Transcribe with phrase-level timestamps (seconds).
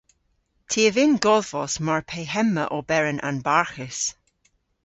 [0.69, 3.99] Ty a vynn godhvos mar pe hemma oberen anbarghus.